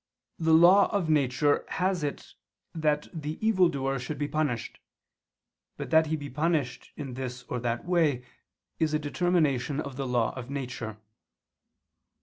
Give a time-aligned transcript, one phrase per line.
[0.39, 2.33] the law of nature has it
[2.73, 4.79] that the evil doer should be punished;
[5.77, 8.23] but that he be punished in this or that way,
[8.79, 10.97] is a determination of the law of nature.